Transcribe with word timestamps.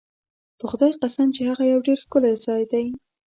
په 0.59 0.65
خدای 0.71 0.91
قسم 1.01 1.27
چې 1.35 1.41
هغه 1.49 1.63
یو 1.71 1.79
ډېر 1.87 1.97
ښکلی 2.05 2.33
ځای 2.45 2.63
دی. 2.71 2.85